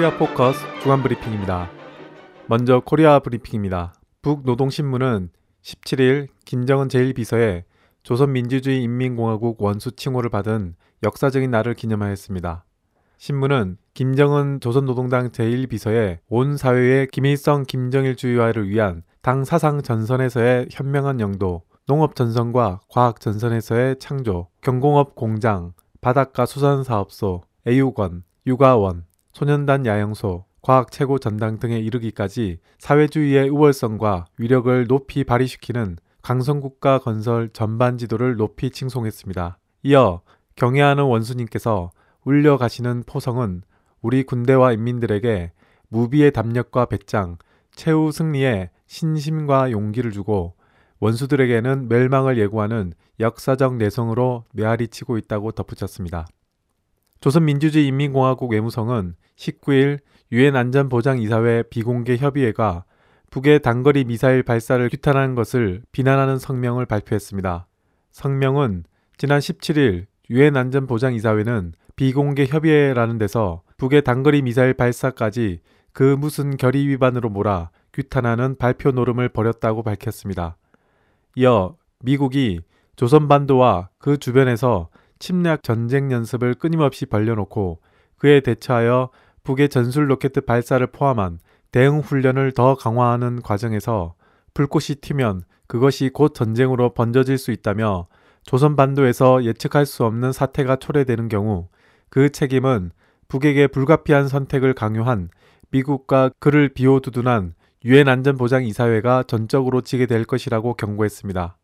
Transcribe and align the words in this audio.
코리아 0.00 0.16
포커스 0.16 0.60
주간 0.80 1.02
브리핑입니다. 1.02 1.68
먼저 2.46 2.80
코리아 2.80 3.18
브리핑입니다. 3.18 3.92
북노동신문은 4.22 5.28
17일 5.60 6.28
김정은 6.46 6.88
제1비서의 6.88 7.64
조선민주주의 8.02 8.82
인민공화국 8.82 9.60
원수 9.60 9.92
칭호를 9.92 10.30
받은 10.30 10.74
역사적인 11.02 11.50
날을 11.50 11.74
기념하였습니다. 11.74 12.64
신문은 13.18 13.76
김정은 13.92 14.60
조선노동당 14.60 15.32
제1비서의 15.32 16.20
온 16.30 16.56
사회의 16.56 17.06
김일성 17.06 17.64
김정일 17.64 18.16
주의화를 18.16 18.70
위한 18.70 19.02
당 19.20 19.44
사상 19.44 19.82
전선에서의 19.82 20.68
현명한 20.70 21.20
영도, 21.20 21.64
농업 21.86 22.14
전선과 22.14 22.80
과학 22.88 23.20
전선에서의 23.20 23.98
창조, 23.98 24.48
경공업 24.62 25.14
공장, 25.14 25.74
바닷가 26.00 26.46
수산사업소, 26.46 27.42
애육원, 27.66 28.22
육아원, 28.46 29.04
소년단 29.40 29.86
야영소, 29.86 30.44
과학 30.60 30.92
최고 30.92 31.18
전당 31.18 31.58
등에 31.58 31.78
이르기까지 31.78 32.58
사회주의의 32.78 33.48
우월성과 33.48 34.26
위력을 34.36 34.86
높이 34.86 35.24
발휘시키는 35.24 35.96
강성국가 36.20 36.98
건설 36.98 37.48
전반 37.54 37.96
지도를 37.96 38.36
높이 38.36 38.68
칭송했습니다. 38.70 39.56
이어 39.84 40.20
경애하는 40.56 41.04
원수님께서 41.04 41.90
울려 42.22 42.58
가시는 42.58 43.04
포성은 43.06 43.62
우리 44.02 44.24
군대와 44.24 44.74
인민들에게 44.74 45.52
무비의 45.88 46.32
담력과 46.32 46.84
배짱, 46.84 47.38
최후 47.74 48.12
승리에 48.12 48.68
신심과 48.88 49.70
용기를 49.70 50.10
주고 50.10 50.52
원수들에게는 50.98 51.88
멸망을 51.88 52.36
예고하는 52.36 52.92
역사적 53.18 53.76
내성으로 53.76 54.44
메아리 54.52 54.88
치고 54.88 55.16
있다고 55.16 55.52
덧붙였습니다. 55.52 56.26
조선민주주의 57.20 57.86
인민공화국 57.86 58.50
외무성은 58.50 59.14
19일 59.36 59.98
유엔 60.32 60.56
안전보장이사회 60.56 61.64
비공개 61.64 62.16
협의회가 62.16 62.84
북의 63.30 63.60
단거리 63.60 64.04
미사일 64.04 64.42
발사를 64.42 64.88
규탄하는 64.88 65.34
것을 65.34 65.82
비난하는 65.92 66.38
성명을 66.38 66.86
발표했습니다. 66.86 67.66
성명은 68.10 68.84
지난 69.18 69.38
17일 69.38 70.06
유엔 70.30 70.56
안전보장이사회는 70.56 71.74
비공개 71.94 72.46
협의회라는 72.46 73.18
데서 73.18 73.62
북의 73.76 74.02
단거리 74.02 74.40
미사일 74.40 74.72
발사까지 74.72 75.60
그 75.92 76.02
무슨 76.18 76.56
결의 76.56 76.88
위반으로 76.88 77.28
몰아 77.28 77.70
규탄하는 77.92 78.56
발표 78.56 78.92
노름을 78.92 79.28
벌였다고 79.28 79.82
밝혔습니다. 79.82 80.56
이어 81.36 81.76
미국이 82.02 82.60
조선 82.96 83.28
반도와 83.28 83.90
그 83.98 84.16
주변에서 84.16 84.88
침략 85.20 85.62
전쟁 85.62 86.10
연습을 86.10 86.54
끊임없이 86.54 87.06
벌려놓고 87.06 87.80
그에 88.16 88.40
대처하여 88.40 89.10
북의 89.44 89.68
전술 89.68 90.10
로켓 90.10 90.32
발사를 90.44 90.84
포함한 90.88 91.38
대응 91.70 92.00
훈련을 92.00 92.52
더 92.52 92.74
강화하는 92.74 93.42
과정에서 93.42 94.14
불꽃이 94.54 94.96
튀면 95.00 95.44
그것이 95.68 96.10
곧 96.12 96.34
전쟁으로 96.34 96.94
번져질 96.94 97.38
수 97.38 97.52
있다며 97.52 98.08
조선 98.42 98.74
반도에서 98.74 99.44
예측할 99.44 99.86
수 99.86 100.04
없는 100.04 100.32
사태가 100.32 100.76
초래되는 100.76 101.28
경우 101.28 101.68
그 102.08 102.30
책임은 102.30 102.90
북에게 103.28 103.68
불가피한 103.68 104.26
선택을 104.26 104.74
강요한 104.74 105.28
미국과 105.70 106.30
그를 106.40 106.68
비호두둔한 106.70 107.54
유엔 107.84 108.08
안전보장 108.08 108.64
이사회가 108.64 109.22
전적으로 109.22 109.80
지게 109.80 110.06
될 110.06 110.24
것이라고 110.24 110.74
경고했습니다. 110.74 111.56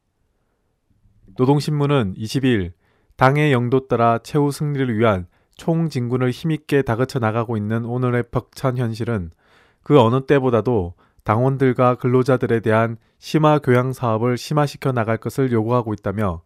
노동신문은 1.36 2.14
20일 2.16 2.72
당의 3.16 3.50
영도 3.52 3.88
따라 3.88 4.18
최후 4.22 4.50
승리를 4.50 4.98
위한 4.98 5.26
총진군을 5.56 6.30
힘있게 6.30 6.82
다그쳐 6.82 7.18
나가고 7.18 7.56
있는 7.56 7.86
오늘의 7.86 8.24
벅찬 8.30 8.76
현실은 8.76 9.30
그 9.82 9.98
어느 9.98 10.26
때보다도 10.26 10.94
당원들과 11.24 11.96
근로자들에 11.96 12.60
대한 12.60 12.98
심화 13.18 13.58
교양 13.58 13.92
사업을 13.92 14.36
심화시켜 14.36 14.92
나갈 14.92 15.16
것을 15.16 15.50
요구하고 15.50 15.94
있다며 15.94 16.42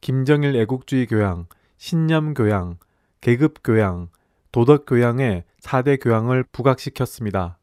김정일 0.00 0.56
애국주의 0.56 1.06
교양, 1.06 1.46
신념 1.76 2.32
교양, 2.32 2.78
계급 3.20 3.62
교양, 3.62 4.08
도덕 4.52 4.86
교양의 4.86 5.44
4대 5.60 6.02
교양을 6.02 6.44
부각시켰습니다. 6.50 7.58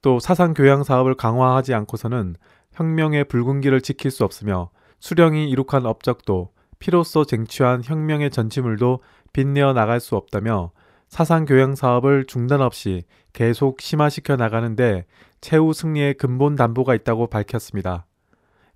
또 0.00 0.20
사상 0.20 0.54
교양 0.54 0.84
사업을 0.84 1.16
강화하지 1.16 1.74
않고서는 1.74 2.36
혁명의 2.72 3.24
붉은 3.24 3.60
길을 3.60 3.80
지킬 3.80 4.12
수 4.12 4.24
없으며 4.24 4.70
수령이 5.00 5.50
이룩한 5.50 5.86
업적도 5.86 6.52
피로써 6.78 7.24
쟁취한 7.24 7.82
혁명의 7.84 8.30
전치물도 8.30 9.00
빛내어 9.32 9.72
나갈 9.72 10.00
수 10.00 10.16
없다며 10.16 10.72
사상 11.08 11.44
교양 11.44 11.74
사업을 11.74 12.24
중단 12.26 12.60
없이 12.60 13.04
계속 13.32 13.80
심화시켜 13.80 14.36
나가는데 14.36 15.06
최후 15.40 15.72
승리의 15.72 16.14
근본 16.14 16.56
담보가 16.56 16.94
있다고 16.94 17.28
밝혔습니다. 17.28 18.06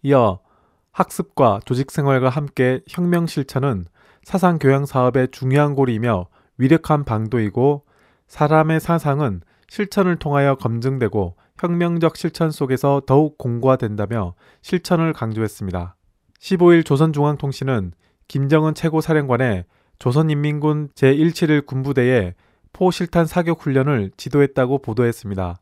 이어 0.03 0.41
학습과 0.93 1.61
조직 1.65 1.91
생활과 1.91 2.29
함께 2.29 2.81
혁명 2.89 3.27
실천은 3.27 3.87
사상 4.23 4.59
교양 4.59 4.87
사업의 4.87 5.29
중요한 5.31 5.75
고리이며 5.75 6.27
위력한 6.59 7.05
방도이고 7.05 7.85
사람의 8.27 8.81
사상은 8.81 9.41
실천을 9.69 10.17
통하여 10.17 10.57
검증되고 10.57 11.37
혁명적 11.59 12.17
실천 12.17 12.51
속에서 12.51 13.03
더욱 13.07 13.39
공고화된다며 13.39 14.35
실천을 14.63 15.13
강조했습니다. 15.13 15.97
15일 16.41 16.85
조선중앙통신은 16.85 17.93
김정은 18.27 18.75
최고사령관의 18.75 19.65
조선인민군 19.99 20.89
제171 20.95 21.67
군부대의 21.67 22.35
포실탄 22.73 23.27
사격 23.27 23.61
훈련을 23.61 24.11
지도했다고 24.17 24.79
보도했습니다. 24.79 25.61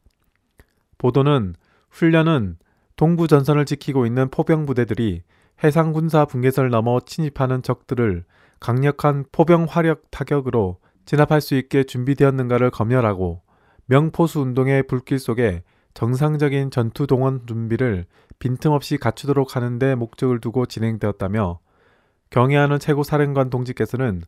보도는 0.99 1.55
훈련은 1.91 2.57
동부 2.97 3.27
전선을 3.29 3.65
지키고 3.65 4.07
있는 4.07 4.29
포병 4.31 4.67
부대들이 4.67 5.23
해상 5.65 5.93
군사 5.93 6.25
분계선을 6.25 6.71
넘어 6.71 7.01
침입하는 7.01 7.63
적들을 7.63 8.25
강력한 8.61 9.25
포병 9.33 9.67
화력 9.69 10.11
타격으로 10.11 10.79
진압할 11.05 11.41
수 11.41 11.55
있게 11.55 11.85
준비되었는가를 11.85 12.71
검열하고 12.71 13.43
명포수 13.87 14.41
운동의 14.41 14.85
불길 14.85 15.19
속에 15.19 15.63
정상적인 15.99 16.71
전투 16.71 17.09
동원 17.09 17.45
준비를 17.45 18.07
빈틈없이 18.39 18.99
갖추도록 18.99 19.57
하는 19.57 19.81
데 19.81 19.97
목적을 19.97 20.41
두고 20.41 20.67
진행되었다며 20.67 21.59
경애하는 22.31 22.79
최고 22.79 23.03
사령관 23.03 23.51
동지께서는 23.51 24.23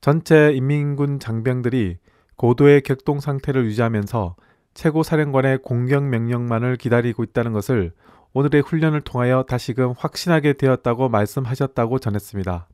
전체 0.00 0.52
인민군 0.52 1.18
장병들이 1.18 1.98
고도의 2.36 2.82
격동 2.82 3.18
상태를 3.18 3.64
유지하면서 3.64 4.36
최고 4.74 5.02
사령관의 5.02 5.62
공격 5.62 6.04
명령만을 6.04 6.76
기다리고 6.76 7.24
있다는 7.24 7.52
것을 7.52 7.90
오늘의 8.32 8.62
훈련을 8.62 9.00
통하여 9.00 9.42
다시금 9.42 9.94
확신하게 9.98 10.52
되었다고 10.52 11.08
말씀하셨다고 11.08 11.98
전했습니다. 11.98 12.68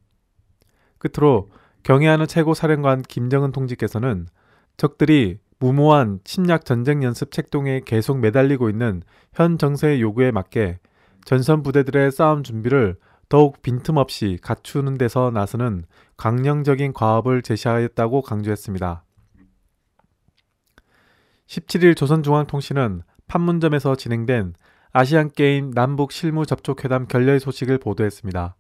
끝으로 0.98 1.48
경애하는 1.84 2.26
최고 2.26 2.52
사령관 2.52 3.00
김정은 3.00 3.50
동지께서는 3.50 4.26
적들이 4.76 5.38
무모한 5.62 6.18
침략 6.24 6.64
전쟁 6.64 7.04
연습 7.04 7.30
책동에 7.30 7.82
계속 7.84 8.18
매달리고 8.18 8.68
있는 8.68 9.00
현 9.32 9.58
정세의 9.58 10.02
요구에 10.02 10.32
맞게 10.32 10.80
전선 11.24 11.62
부대들의 11.62 12.10
싸움 12.10 12.42
준비를 12.42 12.96
더욱 13.28 13.62
빈틈없이 13.62 14.38
갖추는 14.42 14.98
데서 14.98 15.30
나서는 15.30 15.84
강령적인 16.16 16.92
과업을 16.94 17.42
제시하였다고 17.42 18.22
강조했습니다. 18.22 19.04
17일 21.46 21.96
조선중앙통신은 21.96 23.02
판문점에서 23.28 23.94
진행된 23.94 24.54
아시안게임 24.90 25.70
남북 25.70 26.10
실무 26.10 26.44
접촉회담 26.44 27.06
결렬 27.06 27.38
소식을 27.38 27.78
보도했습니다. 27.78 28.56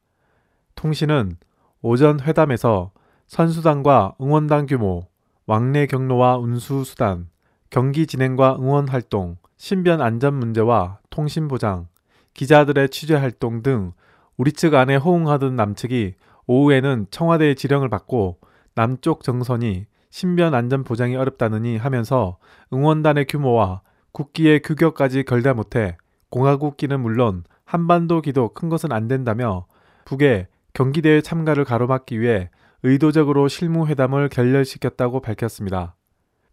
통신은 0.76 1.36
오전 1.80 2.20
회담에서 2.20 2.92
선수단과 3.26 4.14
응원단 4.20 4.66
규모, 4.66 5.08
왕래 5.52 5.84
경로와 5.84 6.38
운수 6.38 6.82
수단, 6.82 7.28
경기 7.68 8.06
진행과 8.06 8.56
응원 8.58 8.88
활동, 8.88 9.36
신변 9.58 10.00
안전 10.00 10.32
문제와 10.32 11.00
통신 11.10 11.46
보장, 11.46 11.88
기자들의 12.32 12.88
취재 12.88 13.16
활동 13.16 13.62
등 13.62 13.92
우리 14.38 14.52
측 14.52 14.72
안에 14.72 14.96
호응하던 14.96 15.54
남측이 15.54 16.14
오후에는 16.46 17.08
청와대의 17.10 17.56
지령을 17.56 17.90
받고 17.90 18.38
남쪽 18.74 19.22
정선이 19.24 19.84
신변 20.08 20.54
안전 20.54 20.84
보장이 20.84 21.16
어렵다느니 21.16 21.76
하면서 21.76 22.38
응원단의 22.72 23.26
규모와 23.26 23.82
국기의 24.12 24.62
규격까지 24.62 25.24
결대 25.24 25.52
못해 25.52 25.98
공화국기는 26.30 26.98
물론 26.98 27.44
한반도 27.66 28.22
기도 28.22 28.54
큰 28.54 28.70
것은 28.70 28.90
안 28.90 29.06
된다며 29.06 29.66
북에 30.06 30.46
경기대회 30.72 31.20
참가를 31.20 31.66
가로막기 31.66 32.22
위해 32.22 32.48
의도적으로 32.82 33.48
실무회담을 33.48 34.28
결렬시켰다고 34.28 35.20
밝혔습니다. 35.20 35.94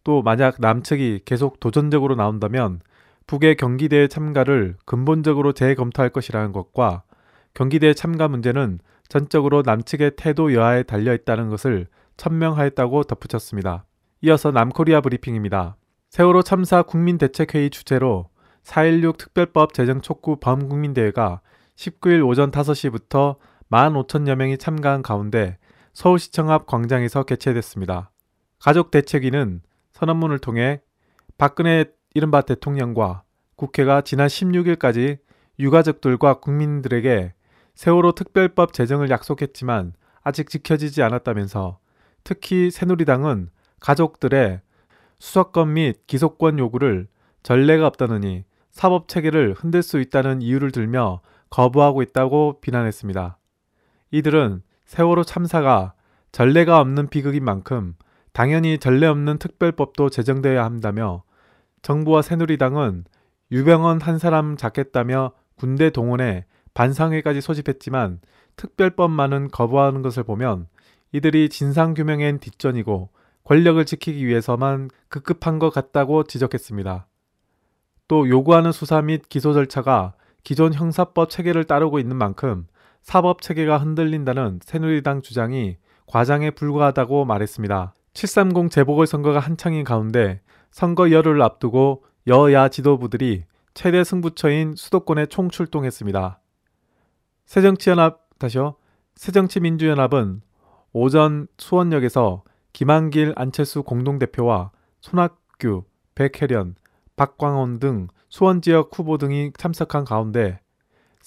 또 0.03 0.21
만약 0.21 0.55
남측이 0.59 1.21
계속 1.25 1.59
도전적으로 1.59 2.15
나온다면 2.15 2.81
북의 3.27 3.57
경기대회 3.57 4.07
참가를 4.07 4.75
근본적으로 4.85 5.53
재검토할 5.53 6.09
것이라는 6.09 6.51
것과 6.51 7.03
경기대 7.53 7.93
참가 7.93 8.27
문제는 8.27 8.79
전적으로 9.07 9.63
남측의 9.65 10.13
태도 10.17 10.53
여하에 10.53 10.83
달려 10.83 11.13
있다는 11.13 11.49
것을 11.49 11.87
천명하였다고 12.17 13.03
덧붙였습니다. 13.03 13.85
이어서 14.21 14.51
남코리아 14.51 15.01
브리핑입니다. 15.01 15.77
세월호 16.09 16.43
참사 16.43 16.81
국민대책회의 16.81 17.69
주최로 17.69 18.29
4.16 18.63 19.17
특별법 19.17 19.73
제정 19.73 20.01
촉구 20.01 20.37
범국민대회가 20.37 21.41
19일 21.75 22.27
오전 22.27 22.51
5시부터 22.51 23.37
15,000여 23.71 24.35
명이 24.35 24.57
참가한 24.57 25.01
가운데 25.01 25.57
서울시청 25.93 26.51
앞 26.51 26.65
광장에서 26.65 27.23
개최됐습니다. 27.23 28.11
가족 28.59 28.91
대책위는 28.91 29.61
선언문을 29.91 30.39
통해 30.39 30.81
박근혜 31.37 31.85
이른바 32.13 32.41
대통령과 32.41 33.23
국회가 33.55 34.01
지난 34.01 34.27
16일까지 34.27 35.19
유가족들과 35.59 36.39
국민들에게 36.39 37.33
세월호 37.75 38.13
특별법 38.13 38.73
제정을 38.73 39.09
약속했지만 39.09 39.93
아직 40.21 40.49
지켜지지 40.49 41.01
않았다면서 41.01 41.79
특히 42.23 42.71
새누리당은 42.71 43.49
가족들의 43.79 44.61
수사권 45.19 45.73
및 45.73 46.05
기소권 46.07 46.59
요구를 46.59 47.07
전례가 47.43 47.87
없다느니 47.87 48.43
사법 48.71 49.07
체계를 49.07 49.53
흔들 49.53 49.81
수 49.81 49.99
있다는 49.99 50.41
이유를 50.41 50.71
들며 50.71 51.21
거부하고 51.49 52.01
있다고 52.01 52.59
비난했습니다. 52.61 53.37
이들은 54.11 54.61
세월호 54.89 55.23
참사가 55.23 55.93
전례가 56.31 56.79
없는 56.79 57.09
비극인 57.09 57.45
만큼 57.45 57.93
당연히 58.33 58.79
전례 58.79 59.05
없는 59.05 59.37
특별법도 59.37 60.09
제정되어야 60.09 60.65
한다며 60.65 61.21
정부와 61.83 62.23
새누리당은 62.23 63.05
유병헌 63.51 64.01
한 64.01 64.17
사람 64.17 64.57
잡겠다며 64.57 65.33
군대 65.57 65.91
동원에 65.91 66.45
반상회까지 66.73 67.39
소집했지만 67.39 68.19
특별법만은 68.55 69.49
거부하는 69.49 70.01
것을 70.01 70.23
보면 70.23 70.65
이들이 71.11 71.49
진상규명엔 71.49 72.39
뒷전이고 72.39 73.11
권력을 73.43 73.85
지키기 73.85 74.25
위해서만 74.25 74.89
급급한 75.07 75.59
것 75.59 75.69
같다고 75.69 76.23
지적했습니다. 76.23 77.05
또 78.07 78.27
요구하는 78.27 78.71
수사 78.71 79.03
및 79.03 79.29
기소 79.29 79.53
절차가 79.53 80.15
기존 80.43 80.73
형사법 80.73 81.29
체계를 81.29 81.65
따르고 81.65 81.99
있는 81.99 82.15
만큼 82.15 82.65
사법 83.01 83.41
체계가 83.41 83.77
흔들린다는 83.77 84.59
새누리당 84.63 85.21
주장이 85.21 85.77
과장에 86.05 86.51
불과하다고 86.51 87.25
말했습니다. 87.25 87.93
730 88.13 88.71
재보궐선거가 88.71 89.39
한창인 89.39 89.83
가운데 89.83 90.41
선거 90.71 91.11
열흘을 91.11 91.41
앞두고 91.41 92.03
여야 92.27 92.69
지도부들이 92.69 93.45
최대 93.73 94.03
승부처인 94.03 94.75
수도권에 94.75 95.27
총출동했습니다. 95.27 96.39
새정치연합 97.45 98.37
다시요. 98.37 98.75
새정치민주연합은 99.15 100.41
오전 100.93 101.47
수원역에서 101.57 102.43
김한길 102.73 103.33
안철수 103.35 103.83
공동대표와 103.83 104.71
손학규, 105.01 105.83
백혜련, 106.15 106.75
박광원 107.15 107.79
등 107.79 108.07
수원 108.29 108.61
지역 108.61 108.97
후보 108.97 109.17
등이 109.17 109.51
참석한 109.57 110.05
가운데 110.05 110.59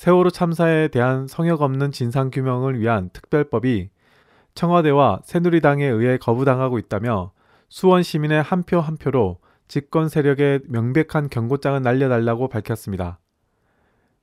세월호 0.03 0.31
참사에 0.31 0.89
대한 0.89 1.29
성역 1.29 1.63
없는 1.63 1.93
진상 1.93 2.33
규명을 2.33 2.81
위한 2.81 3.09
특별법이 3.13 3.91
청와대와 4.53 5.21
새누리당에 5.23 5.87
의해 5.87 6.19
거부당하고 6.19 6.81
있다며 6.81 7.31
수원 7.69 8.03
시민의 8.03 8.43
한 8.43 8.65
표한 8.65 8.85
한 8.85 8.97
표로 8.97 9.39
집권 9.69 10.09
세력에 10.09 10.59
명백한 10.67 11.29
경고장을 11.31 11.81
날려달라고 11.81 12.49
밝혔습니다. 12.49 13.21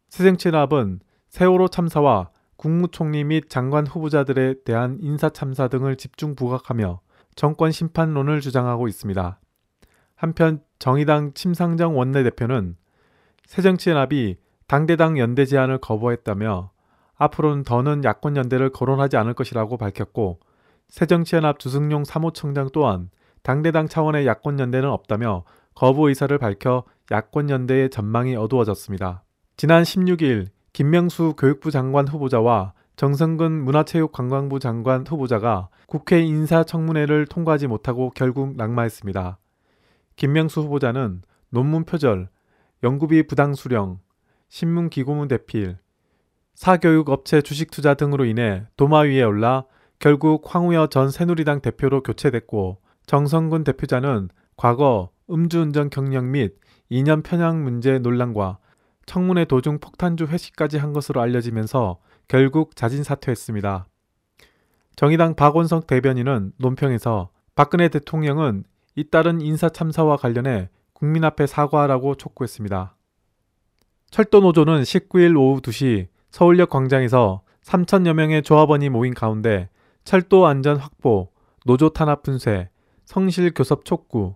새정치연합은 0.10 1.00
세월호 1.30 1.70
참사와 1.70 2.32
국무총리 2.58 3.24
및 3.24 3.50
장관 3.50 3.88
후보자들에 3.88 4.56
대한 4.66 4.98
인사 5.00 5.30
참사 5.30 5.70
등을 5.70 5.96
집중 5.96 6.36
부각하며 6.36 7.00
정권 7.36 7.72
심판론을 7.72 8.42
주장하고 8.42 8.90
있습니다. 8.90 9.40
한편 10.18 10.62
정의당 10.78 11.34
침상정 11.36 11.98
원내대표는 11.98 12.76
새정치연합이 13.46 14.40
당대당 14.70 15.18
연대 15.18 15.46
제안을 15.46 15.80
거부했다며 15.80 16.70
앞으로는 17.18 17.64
더는 17.64 18.04
야권 18.04 18.38
연대를 18.38 18.70
거론하지 18.70 19.18
않을 19.18 19.34
것이라고 19.34 19.78
밝혔고 19.78 20.40
새정치연합 20.90 21.58
주승용 21.58 22.04
사무총장 22.04 22.70
또한 22.72 23.10
당대당 23.42 23.88
차원의 23.88 24.28
야권 24.28 24.60
연대는 24.60 24.88
없다며 24.88 25.44
거부 25.74 26.08
의사를 26.08 26.38
밝혀 26.38 26.84
야권 27.12 27.50
연대의 27.50 27.90
전망이 27.90 28.36
어두워졌습니다. 28.36 29.24
지난 29.58 29.82
16일 29.82 30.50
김명수 30.72 31.34
교육부 31.36 31.72
장관 31.72 32.08
후보자와 32.08 32.74
정성근 32.96 33.52
문화체육관광부 33.52 34.60
장관 34.60 35.04
후보자가 35.04 35.70
국회 35.88 36.22
인사청문회를 36.22 37.26
통과하지 37.26 37.66
못하고 37.66 38.12
결국 38.12 38.56
낙마했습니다. 38.56 39.40
김명수 40.16 40.62
후보자는 40.62 41.24
논문 41.50 41.86
표절, 41.86 42.30
연구비 42.84 43.26
부당 43.26 43.56
수령, 43.56 43.98
신문 44.50 44.90
기고문 44.90 45.28
대필, 45.28 45.78
사교육 46.56 47.10
업체 47.10 47.42
주식 47.42 47.72
투자 47.72 47.94
등으로 47.94 48.26
인해 48.26 48.66
도마 48.76 49.02
위에 49.02 49.24
올라 49.24 49.66
결국 50.00 50.44
황우여 50.46 50.88
전 50.88 51.12
새누리당 51.12 51.62
대표로 51.62 52.04
교체됐고 52.04 52.82
정성근 53.06 53.64
대표자는 53.64 54.30
과거 54.58 55.12
음주운전 55.30 55.90
경력 55.90 56.26
및 56.26 56.58
이념 56.90 57.22
편향 57.22 57.64
문제 57.64 58.00
논란과 58.00 58.58
청문회 59.06 59.46
도중 59.46 59.80
폭탄주 59.80 60.26
회식까지 60.26 60.78
한 60.78 60.94
것으로 60.94 61.22
알려지면서 61.22 62.00
결국 62.28 62.76
자진 62.76 63.04
사퇴했습니다. 63.04 63.88
정의당 64.96 65.36
박원석 65.36 65.88
대변인은 65.88 66.54
논평에서 66.58 67.30
박근혜 67.56 67.88
대통령은 67.88 68.64
잇따른 68.96 69.42
인사 69.42 69.70
참사와 69.70 70.18
관련해 70.18 70.70
국민 70.94 71.24
앞에 71.24 71.48
사과하라고 71.48 72.16
촉구했습니다. 72.16 72.96
철도노조는 74.12 74.82
19일 74.82 75.38
오후 75.38 75.62
2시 75.62 76.08
서울역 76.32 76.70
광장에서 76.70 77.42
3천여 77.64 78.14
명의 78.14 78.42
조합원이 78.42 78.90
모인 78.90 79.14
가운데 79.14 79.70
철도 80.04 80.48
안전 80.48 80.78
확보, 80.78 81.30
노조 81.66 81.90
탄압 81.90 82.24
분쇄, 82.24 82.70
성실 83.06 83.54
교섭 83.54 83.86
촉구, 83.86 84.36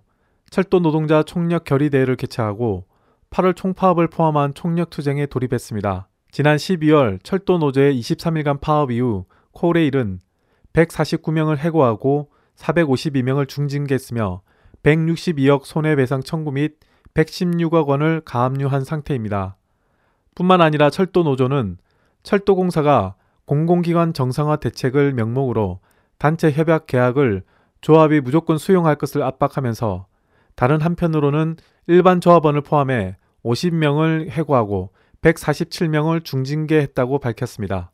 철도 0.49 0.79
노동자 0.79 1.23
총력 1.23 1.63
결의 1.63 1.89
대회를 1.89 2.15
개최하고 2.15 2.85
8월 3.31 3.55
총파업을 3.55 4.07
포함한 4.09 4.53
총력 4.53 4.91
투쟁에 4.91 5.25
돌입했습니다. 5.25 6.07
지난 6.31 6.57
12월 6.57 7.19
철도 7.23 7.57
노조의 7.57 7.99
23일간 7.99 8.61
파업 8.61 8.91
이후 8.91 9.25
코레일은 9.53 10.19
149명을 10.73 11.57
해고하고 11.57 12.29
452명을 12.57 13.47
중징계했으며 13.47 14.41
162억 14.83 15.65
손해배상 15.65 16.21
청구 16.21 16.51
및 16.51 16.77
116억 17.15 17.87
원을 17.87 18.21
가압류한 18.21 18.83
상태입니다. 18.83 19.57
뿐만 20.35 20.61
아니라 20.61 20.89
철도 20.89 21.23
노조는 21.23 21.77
철도공사가 22.23 23.15
공공기관 23.45 24.13
정상화 24.13 24.57
대책을 24.57 25.13
명목으로 25.13 25.79
단체 26.17 26.51
협약 26.51 26.87
계약을 26.87 27.43
조합이 27.81 28.21
무조건 28.21 28.57
수용할 28.57 28.95
것을 28.95 29.21
압박하면서 29.23 30.07
다른 30.55 30.81
한편으로는 30.81 31.57
일반 31.87 32.21
조합원을 32.21 32.61
포함해 32.61 33.17
50명을 33.43 34.29
해고하고 34.29 34.91
147명을 35.21 36.23
중징계했다고 36.23 37.19
밝혔습니다. 37.19 37.91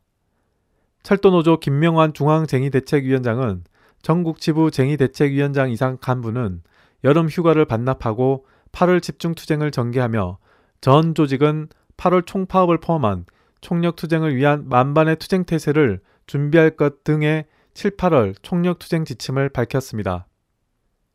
철도노조 1.02 1.58
김명환 1.58 2.12
중앙쟁의대책위원장은 2.12 3.64
전국 4.02 4.40
지부 4.40 4.70
쟁의대책위원장 4.70 5.70
이상 5.70 5.96
간부는 6.00 6.62
여름 7.04 7.28
휴가를 7.28 7.64
반납하고 7.64 8.46
8월 8.72 9.02
집중투쟁을 9.02 9.70
전개하며 9.70 10.38
전 10.80 11.14
조직은 11.14 11.68
8월 12.00 12.26
총파업을 12.26 12.78
포함한 12.78 13.26
총력투쟁을 13.60 14.34
위한 14.34 14.66
만반의 14.68 15.16
투쟁 15.16 15.44
태세를 15.44 16.00
준비할 16.26 16.70
것 16.70 17.04
등의 17.04 17.44
7, 17.74 17.96
8월 17.96 18.34
총력투쟁 18.40 19.04
지침을 19.04 19.50
밝혔습니다. 19.50 20.26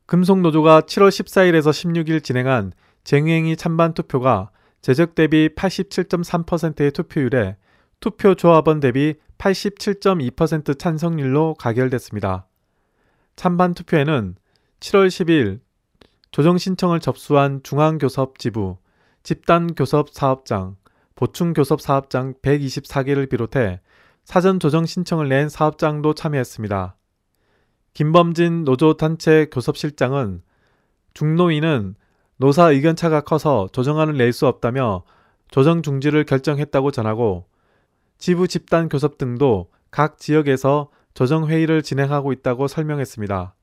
금속노조가 0.06 0.82
7월 0.82 1.08
14일에서 1.08 1.70
16일 1.70 2.22
진행한 2.22 2.72
쟁행위 3.02 3.56
찬반 3.56 3.94
투표가 3.94 4.50
제적 4.80 5.16
대비 5.16 5.48
87.3%의 5.48 6.92
투표율에 6.92 7.56
투표 7.98 8.36
조합원 8.36 8.78
대비 8.78 9.14
87.2% 9.38 10.78
찬성률로 10.78 11.54
가결됐습니다. 11.58 12.46
찬반 13.34 13.74
투표에는 13.74 14.36
7월 14.78 15.08
10일 15.08 15.60
조정 16.30 16.58
신청을 16.58 17.00
접수한 17.00 17.60
중앙교섭 17.64 18.38
지부, 18.38 18.76
집단교섭 19.26 20.10
사업장, 20.10 20.76
보충교섭 21.16 21.80
사업장 21.80 22.34
124개를 22.42 23.28
비롯해 23.28 23.80
사전 24.22 24.60
조정 24.60 24.86
신청을 24.86 25.28
낸 25.28 25.48
사업장도 25.48 26.14
참여했습니다. 26.14 26.94
김범진 27.92 28.62
노조단체 28.62 29.48
교섭실장은 29.50 30.42
중노위는 31.12 31.96
노사 32.36 32.70
의견차가 32.70 33.22
커서 33.22 33.66
조정안을 33.72 34.16
낼 34.16 34.32
수 34.32 34.46
없다며 34.46 35.02
조정 35.50 35.82
중지를 35.82 36.22
결정했다고 36.22 36.92
전하고 36.92 37.48
지부 38.18 38.46
집단 38.46 38.88
교섭 38.88 39.18
등도 39.18 39.72
각 39.90 40.18
지역에서 40.18 40.90
조정 41.14 41.48
회의를 41.48 41.82
진행하고 41.82 42.30
있다고 42.32 42.68
설명했습니다. 42.68 43.56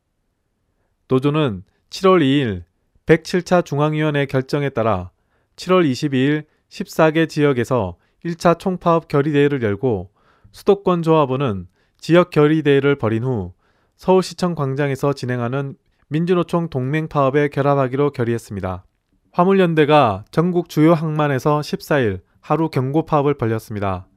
노조는 1.07 1.63
7월 1.89 2.19
2일 2.19 2.63
107차 3.05 3.63
중앙위원회 3.63 4.25
결정에 4.25 4.67
따라 4.67 5.12
7월 5.55 5.89
22일 5.89 6.45
14개 6.69 7.29
지역에서 7.29 7.97
1차 8.25 8.57
총파업 8.57 9.07
결의대회를 9.07 9.61
열고 9.61 10.11
수도권 10.51 11.01
조합원은 11.03 11.67
지역 11.97 12.29
결의대회를 12.31 12.97
벌인 12.97 13.23
후 13.23 13.53
서울시청 13.95 14.55
광장에서 14.55 15.13
진행하는 15.13 15.75
민주노총 16.09 16.69
동맹 16.69 17.07
파업에 17.07 17.47
결합하기로 17.47 18.11
결의했습니다. 18.11 18.85
화물연대가 19.31 20.25
전국 20.31 20.69
주요 20.69 20.93
항만에서 20.93 21.59
14일 21.61 22.21
하루 22.39 22.69
경고 22.69 23.05
파업을 23.05 23.35
벌였습니다. 23.35 24.07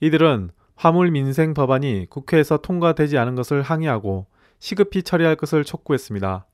이들은 0.00 0.50
화물 0.76 1.10
민생 1.10 1.54
법안이 1.54 2.06
국회에서 2.10 2.58
통과되지 2.58 3.18
않은 3.18 3.34
것을 3.34 3.62
항의하고 3.62 4.26
시급히 4.58 5.02
처리할 5.02 5.36
것을 5.36 5.64
촉구했습니다. 5.64 6.46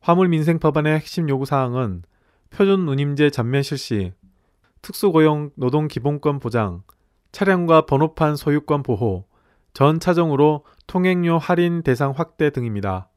화물 0.00 0.28
민생 0.28 0.58
법안의 0.58 0.94
핵심 0.94 1.28
요구 1.28 1.44
사항은 1.44 2.02
표준 2.50 2.86
운임제 2.88 3.30
전면 3.30 3.62
실시, 3.62 4.12
특수고용 4.82 5.50
노동 5.56 5.88
기본권 5.88 6.38
보장, 6.38 6.82
차량과 7.32 7.86
번호판 7.86 8.36
소유권 8.36 8.82
보호, 8.82 9.26
전 9.74 10.00
차종으로 10.00 10.64
통행료 10.86 11.38
할인 11.38 11.82
대상 11.82 12.12
확대 12.12 12.50
등입니다. 12.50 13.10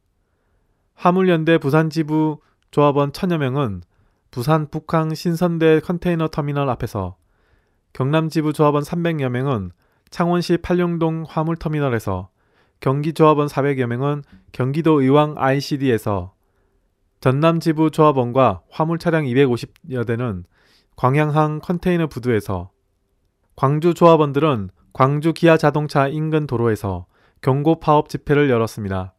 화물연대 0.95 1.57
부산지부 1.57 2.39
조합원 2.71 3.13
천여 3.13 3.38
명은 3.38 3.81
부산 4.31 4.69
북항 4.69 5.15
신선대 5.15 5.79
컨테이너 5.79 6.27
터미널 6.27 6.69
앞에서 6.69 7.15
경남지부 7.93 8.53
조합원 8.53 8.83
300여 8.83 9.29
명은 9.29 9.71
창원시 10.09 10.57
팔룡동 10.57 11.25
화물터미널에서 11.27 12.29
경기조합원 12.79 13.48
400여 13.48 13.86
명은 13.88 14.24
경기도 14.51 15.01
의왕 15.01 15.36
ICD에서 15.38 16.33
전남지부 17.19 17.91
조합원과 17.91 18.61
화물차량 18.69 19.25
250여 19.25 20.07
대는 20.07 20.45
광양항 20.95 21.59
컨테이너 21.59 22.07
부두에서 22.07 22.71
광주 23.55 23.93
조합원들은 23.93 24.69
광주 24.93 25.33
기아 25.33 25.57
자동차 25.57 26.07
인근 26.07 26.47
도로에서 26.47 27.05
경고 27.41 27.79
파업 27.79 28.09
집회를 28.09 28.49
열었습니다. 28.49 29.13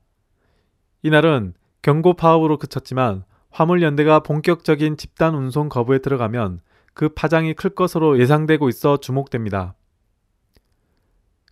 이날은 1.03 1.55
경고 1.83 2.15
파업으로 2.15 2.59
그쳤지만 2.59 3.25
화물연대가 3.51 4.21
본격적인 4.21 4.97
집단 4.97 5.35
운송 5.35 5.69
거부에 5.69 5.99
들어가면 5.99 6.61
그 6.95 7.11
파장이 7.11 7.55
클 7.55 7.71
것으로 7.71 8.19
예상되고 8.19 8.69
있어 8.69 8.99
주목됩니다. 8.99 9.75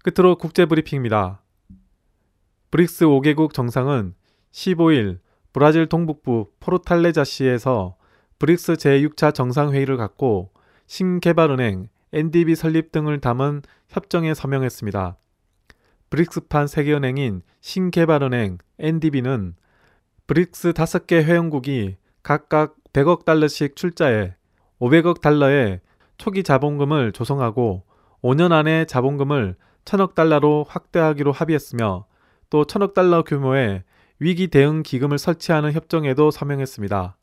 끝으로 0.03 0.37
국제브리핑입니다. 0.37 1.43
브릭스 2.71 3.07
5개국 3.07 3.53
정상은 3.53 4.15
15일 4.53 5.19
브라질 5.53 5.87
동북부 5.87 6.53
포르탈레자시에서 6.61 7.97
브릭스 8.39 8.75
제6차 8.75 9.35
정상회의를 9.35 9.97
갖고 9.97 10.51
신개발은행, 10.87 11.89
NDB 12.13 12.55
설립 12.55 12.93
등을 12.93 13.21
담은 13.21 13.63
협정에 13.89 14.35
서명했습니다. 14.35 15.17
브릭스판 16.11 16.67
세계은행인 16.67 17.43
신개발은행 17.61 18.59
NDB는 18.79 19.55
브릭스 20.27 20.73
5개 20.73 21.23
회원국이 21.23 21.97
각각 22.23 22.77
100억 22.93 23.25
달러씩 23.25 23.77
출자해 23.77 24.35
500억 24.81 25.21
달러의 25.21 25.81
초기 26.17 26.43
자본금을 26.43 27.13
조성하고 27.13 27.85
5년 28.23 28.53
안에 28.53 28.87
자본금을 28.87 29.57
1000억 29.85 30.15
달러로 30.15 30.65
확대하기로 30.69 31.33
합의했으며 31.33 32.07
또 32.51 32.65
1000억 32.65 32.95
달러 32.95 33.23
규모의 33.23 33.85
위기 34.21 34.49
대응 34.49 34.83
기금을 34.83 35.17
설치하는 35.17 35.73
협정에도 35.73 36.31
서명했습니다. 36.33 37.17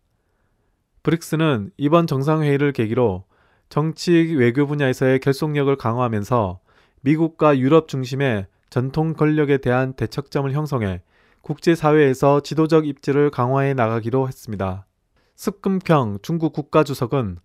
브릭스는 1.04 1.72
이번 1.78 2.08
정상회의를 2.08 2.72
계기로 2.72 3.26
정치 3.68 4.14
외교 4.14 4.66
분야에서의 4.66 5.20
결속력을 5.20 5.76
강화하면서 5.76 6.60
미국과 7.02 7.60
유럽 7.60 7.88
중심의 7.90 8.48
전통 8.70 9.14
권력에 9.14 9.58
대한 9.58 9.94
대척점을 9.94 10.52
형성해 10.52 11.02
국제사회에서 11.42 12.40
지도적 12.40 12.88
입지를 12.88 13.30
강화해 13.30 13.74
나가기로 13.74 14.28
했습니다. 14.28 14.86
습금평 15.36 16.20
중국 16.22 16.54
국가주석은 16.54 17.40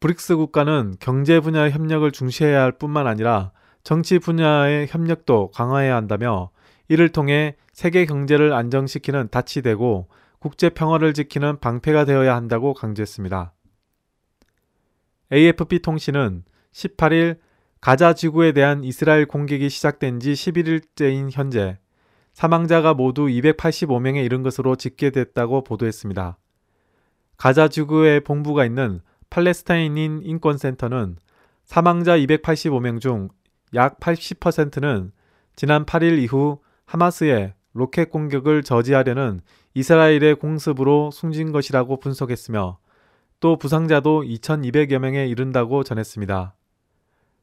브릭스 0.00 0.36
국가는 0.36 0.94
경제 0.98 1.40
분야의 1.40 1.72
협력을 1.72 2.10
중시해야 2.10 2.62
할 2.62 2.72
뿐만 2.72 3.06
아니라 3.06 3.52
정치 3.84 4.18
분야의 4.18 4.86
협력도 4.88 5.50
강화해야 5.52 5.94
한다며 5.94 6.50
이를 6.88 7.10
통해 7.10 7.54
세계 7.78 8.06
경제를 8.06 8.52
안정시키는 8.54 9.28
닻이 9.30 9.62
되고 9.62 10.08
국제 10.40 10.68
평화를 10.68 11.14
지키는 11.14 11.60
방패가 11.60 12.06
되어야 12.06 12.34
한다고 12.34 12.74
강조했습니다. 12.74 13.52
AFP 15.32 15.78
통신은 15.78 16.42
18일 16.72 17.38
가자 17.80 18.14
지구에 18.14 18.50
대한 18.50 18.82
이스라엘 18.82 19.26
공격이 19.26 19.68
시작된 19.68 20.18
지 20.18 20.32
11일째인 20.32 21.28
현재 21.30 21.78
사망자가 22.32 22.94
모두 22.94 23.26
285명에 23.26 24.24
이른 24.24 24.42
것으로 24.42 24.74
집계됐다고 24.74 25.62
보도했습니다. 25.62 26.36
가자 27.36 27.68
지구에 27.68 28.18
본부가 28.18 28.64
있는 28.64 29.02
팔레스타인인 29.30 30.22
인권센터는 30.24 31.16
사망자 31.64 32.18
285명 32.18 33.00
중 33.00 33.28
약 33.74 34.00
80%는 34.00 35.12
지난 35.54 35.86
8일 35.86 36.18
이후 36.18 36.58
하마스의 36.86 37.54
로켓 37.78 38.10
공격을 38.10 38.64
저지하려는 38.64 39.40
이스라엘의 39.74 40.34
공습으로 40.34 41.10
숨진 41.12 41.52
것이라고 41.52 42.00
분석했으며 42.00 42.78
또 43.40 43.56
부상자도 43.56 44.22
2,200여 44.22 44.98
명에 44.98 45.28
이른다고 45.28 45.84
전했습니다. 45.84 46.54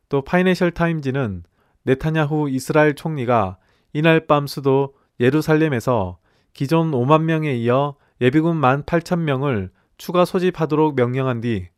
또 0.10 0.22
파이내셜 0.22 0.72
타임지는 0.72 1.44
네타냐후 1.84 2.50
이스라엘 2.50 2.96
총리가 2.96 3.58
이날 3.94 4.28
밤 4.28 4.46
수도 4.46 4.94
예루살렘에서 5.22 6.18
기존 6.54 6.92
5만 6.92 7.24
명에 7.24 7.56
이어 7.56 7.96
예비군 8.20 8.60
1만 8.60 8.86
8천 8.86 9.20
명을 9.20 9.72
추가 9.98 10.26
소집하도록 10.26 10.96
명령한 10.96 11.40
뒤 11.40 11.70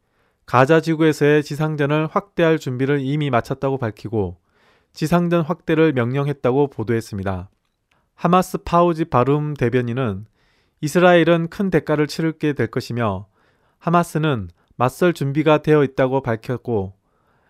가자 0.47 0.81
지구에서의 0.81 1.43
지상전을 1.43 2.07
확대할 2.07 2.57
준비를 2.57 3.01
이미 3.01 3.29
마쳤다고 3.29 3.77
밝히고 3.77 4.37
지상전 4.93 5.43
확대를 5.43 5.93
명령했다고 5.93 6.69
보도했습니다. 6.69 7.49
하마스 8.17 8.57
파우지 8.57 9.05
바룸 9.05 9.53
대변인은 9.53 10.25
이스라엘은 10.81 11.49
큰 11.49 11.69
대가를 11.69 12.07
치르게 12.07 12.53
될 12.53 12.65
것이며 12.65 13.27
하마스는 13.77 14.49
맞설 14.75 15.13
준비가 15.13 15.59
되어 15.59 15.83
있다고 15.83 16.23
밝혔고 16.23 16.95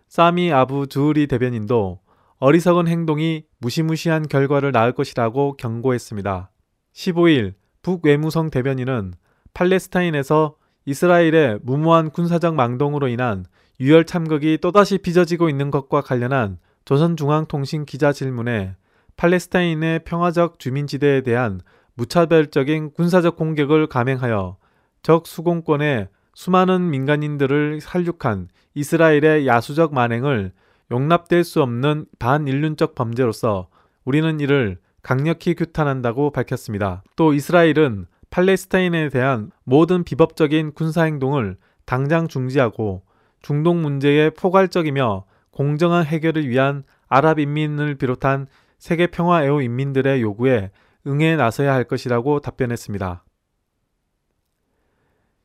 사미 0.10 0.52
아부 0.52 0.88
주우리 0.88 1.28
대변인도 1.28 2.02
어리석은 2.40 2.90
행동이 2.90 3.46
무시무시한 3.60 4.28
결과를 4.28 4.74
낳을 4.74 4.92
것이라고 4.92 5.56
경고했습니다. 5.56 6.52
15일 6.94 7.54
북외무성 7.82 8.50
대변인은 8.50 9.14
팔레스타인에서 9.54 10.58
이스라엘의 10.84 11.60
무모한 11.64 12.10
군사적 12.10 12.56
망동으로 12.56 13.08
인한 13.08 13.46
유혈 13.80 14.04
참극이 14.04 14.58
또다시 14.62 14.98
빚어지고 14.98 15.50
있는 15.50 15.72
것과 15.72 16.02
관련한 16.02 16.58
조선중앙통신 16.84 17.86
기자 17.86 18.12
질문에 18.12 18.76
팔레스타인의 19.18 20.02
평화적 20.06 20.60
주민지대에 20.60 21.22
대한 21.22 21.60
무차별적인 21.96 22.92
군사적 22.92 23.36
공격을 23.36 23.88
감행하여 23.88 24.58
적 25.02 25.26
수공권의 25.26 26.10
수많은 26.36 26.92
민간인들을 26.92 27.82
살육한 27.82 28.50
이스라엘의 28.76 29.48
야수적 29.48 29.94
만행을 29.94 30.52
용납될 30.92 31.44
수 31.44 31.64
없는 31.64 32.06
반인륜적 32.20 32.94
범죄로서 32.94 33.70
우리는 34.06 34.40
이를 34.40 34.78
강력히 35.02 35.56
규탄한다고 35.56 36.32
밝혔습니다. 36.32 37.04
또 37.16 37.34
이스라엘은 37.34 38.06
팔레스타인에 38.30 39.10
대한 39.10 39.50
모든 39.64 40.04
비법적인 40.04 40.74
군사행동을 40.74 41.58
당장 41.86 42.28
중지하고 42.28 43.02
중동 43.42 43.82
문제의 43.82 44.32
포괄적이며 44.32 45.26
공정한 45.50 46.06
해결을 46.06 46.48
위한 46.48 46.84
아랍 47.08 47.40
인민을 47.40 47.96
비롯한 47.96 48.48
세계 48.78 49.08
평화 49.08 49.44
애호 49.44 49.62
인민들의 49.62 50.22
요구에 50.22 50.72
응해 51.06 51.36
나서야 51.36 51.74
할 51.74 51.84
것이라고 51.86 52.42
답변했습니다. 52.42 53.24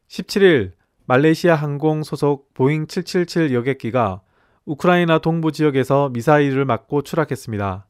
17일 0.09 0.73
말레이시아 1.07 1.55
항공 1.55 2.03
소속 2.03 2.53
보잉 2.55 2.87
777 2.87 3.55
여객기가 3.55 4.23
우크라이나 4.65 5.19
동부 5.19 5.53
지역에서 5.53 6.11
미사일을 6.11 6.65
맞고 6.65 7.03
추락했습니다. 7.03 7.87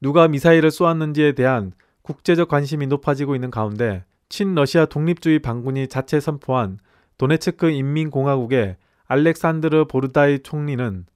누가 0.00 0.28
미사일을 0.28 0.70
쏘았는지에 0.70 1.32
대한 1.32 1.72
국제적 2.02 2.48
관심이 2.48 2.86
높아지고 2.86 3.34
있는 3.34 3.50
가운데 3.50 4.04
친러시아 4.28 4.86
독립주의 4.86 5.38
반군이 5.40 5.88
자체 5.88 6.20
선포한 6.20 6.78
도네츠크 7.18 7.70
인민공화국의 7.70 8.76
알렉산드르 9.06 9.84
보르다이 9.86 10.40
총리는 10.40 11.06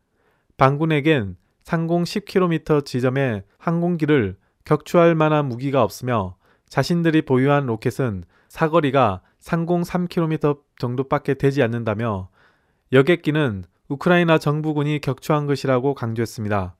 반군에겐 0.57 1.37
상공 1.67 2.05
10km 2.05 2.85
지점에 2.85 3.43
항공기를 3.59 4.37
격추할 4.65 5.17
만한 5.17 5.47
무기가 5.47 5.83
없으며 5.83 6.37
자신들이 6.69 7.23
보유한 7.23 7.67
로켓은 7.67 8.23
사거리가 8.49 9.21
상공 9.41 9.83
3km 9.83 10.61
정도밖에 10.79 11.35
되지 11.35 11.65
않는다며 11.65 12.29
여객기는 12.93 13.65
우크라이나 13.89 14.39
정부군이 14.39 15.01
격추한 15.01 15.47
것이라고 15.47 15.95
강조했습니다. 15.95 16.77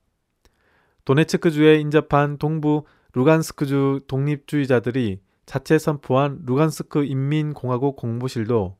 도네츠크주에 1.03 1.81
인접한 1.81 2.37
동부 2.37 2.85
루간스크주 3.11 4.05
독립주의자들이 4.07 5.19
자체 5.45 5.77
선포한 5.77 6.43
루간스크 6.45 7.03
인민공화국 7.03 7.97
공보실도 7.97 8.77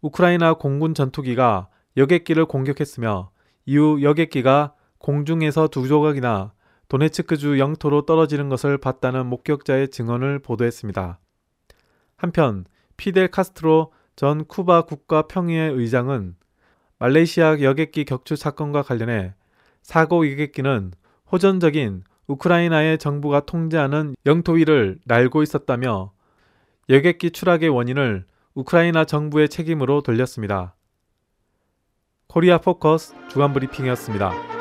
우크라이나 0.00 0.54
공군 0.54 0.94
전투기가 0.94 1.68
여객기를 1.98 2.46
공격했으며 2.46 3.32
이후 3.66 4.00
여객기가 4.00 4.75
공중에서 4.98 5.68
두 5.68 5.88
조각이나 5.88 6.52
도네츠크주 6.88 7.58
영토로 7.58 8.06
떨어지는 8.06 8.48
것을 8.48 8.78
봤다는 8.78 9.26
목격자의 9.26 9.88
증언을 9.90 10.38
보도했습니다. 10.38 11.18
한편 12.16 12.64
피델 12.96 13.28
카스트로 13.28 13.92
전 14.14 14.44
쿠바 14.44 14.82
국가 14.82 15.22
평의회 15.22 15.66
의장은 15.66 16.36
말레이시아 16.98 17.60
여객기 17.60 18.04
격추 18.04 18.36
사건과 18.36 18.82
관련해 18.82 19.34
사고 19.82 20.30
여객기는 20.30 20.92
호전적인 21.30 22.04
우크라이나의 22.26 22.98
정부가 22.98 23.40
통제하는 23.40 24.14
영토 24.24 24.52
위를 24.52 24.98
날고 25.04 25.42
있었다며 25.42 26.12
여객기 26.88 27.30
추락의 27.30 27.68
원인을 27.68 28.24
우크라이나 28.54 29.04
정부의 29.04 29.48
책임으로 29.48 30.00
돌렸습니다. 30.00 30.74
코리아 32.28 32.58
포커스 32.58 33.14
주간 33.28 33.52
브리핑이었습니다. 33.52 34.55